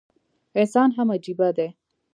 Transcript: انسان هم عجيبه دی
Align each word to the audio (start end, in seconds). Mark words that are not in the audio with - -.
انسان 0.59 0.89
هم 0.97 1.07
عجيبه 1.15 1.49
دی 1.57 1.67